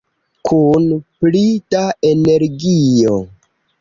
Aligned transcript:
Kun 0.51 0.87
pli 1.21 1.41
da 1.75 1.83
energio! 2.13 3.15